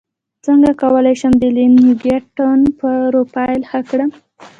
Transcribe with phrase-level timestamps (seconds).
[0.45, 4.09] څنګه کولی شم د لینکیډن پروفایل ښه کړم